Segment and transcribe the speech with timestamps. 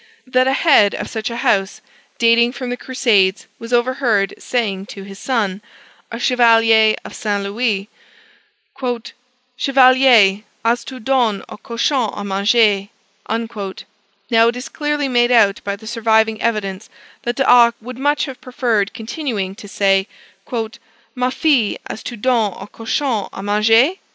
[0.25, 1.79] that a head of such a house,
[2.17, 5.61] dating from the Crusades, was overheard saying to his son,
[6.11, 7.43] a Chevalier of St.
[7.43, 7.87] Louis,
[9.57, 12.89] "Chevalier, as tu donné au cochon à manger!"
[14.31, 16.89] Now, it is clearly made out by the surviving evidence,
[17.21, 20.07] that D'Arc would much have preferred continuing to say
[21.13, 23.97] "Ma fille as tu donné au cochon à manger?"